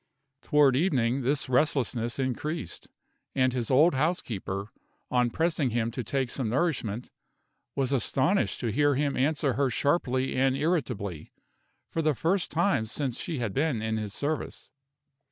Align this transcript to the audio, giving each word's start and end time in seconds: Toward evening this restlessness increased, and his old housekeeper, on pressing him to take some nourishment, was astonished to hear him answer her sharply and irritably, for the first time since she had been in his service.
Toward 0.41 0.75
evening 0.75 1.21
this 1.21 1.47
restlessness 1.47 2.17
increased, 2.17 2.87
and 3.35 3.53
his 3.53 3.69
old 3.69 3.93
housekeeper, 3.93 4.71
on 5.11 5.29
pressing 5.29 5.69
him 5.69 5.91
to 5.91 6.03
take 6.03 6.31
some 6.31 6.49
nourishment, 6.49 7.11
was 7.75 7.91
astonished 7.91 8.59
to 8.61 8.71
hear 8.71 8.95
him 8.95 9.15
answer 9.15 9.53
her 9.53 9.69
sharply 9.69 10.35
and 10.35 10.57
irritably, 10.57 11.31
for 11.91 12.01
the 12.01 12.15
first 12.15 12.49
time 12.49 12.85
since 12.85 13.19
she 13.19 13.37
had 13.37 13.53
been 13.53 13.83
in 13.83 13.97
his 13.97 14.11
service. 14.15 14.71